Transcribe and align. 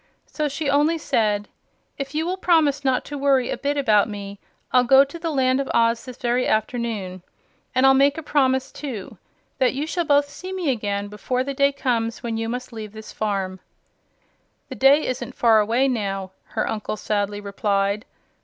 So 0.25 0.47
she 0.47 0.67
only 0.67 0.97
said: 0.97 1.47
"If 1.99 2.15
you 2.15 2.25
will 2.25 2.35
promise 2.35 2.83
not 2.83 3.05
to 3.05 3.19
worry 3.19 3.51
a 3.51 3.55
bit 3.59 3.77
about 3.77 4.09
me, 4.09 4.39
I'll 4.71 4.83
go 4.83 5.03
to 5.03 5.19
the 5.19 5.29
Land 5.29 5.61
of 5.61 5.69
Oz 5.75 6.05
this 6.05 6.17
very 6.17 6.47
afternoon. 6.47 7.21
And 7.75 7.85
I'll 7.85 7.93
make 7.93 8.17
a 8.17 8.23
promise, 8.23 8.71
too; 8.71 9.19
that 9.59 9.75
you 9.75 9.85
shall 9.85 10.03
both 10.05 10.27
see 10.27 10.53
me 10.53 10.71
again 10.71 11.07
before 11.07 11.43
the 11.43 11.53
day 11.53 11.71
comes 11.71 12.23
when 12.23 12.35
you 12.35 12.49
must 12.49 12.73
leave 12.73 12.93
this 12.93 13.13
farm." 13.13 13.59
"The 14.69 14.75
day 14.75 15.05
isn't 15.05 15.35
far 15.35 15.59
away, 15.59 15.87
now," 15.87 16.31
her 16.55 16.67
uncle 16.67 16.97
sadly 16.97 17.39
replied. 17.39 18.03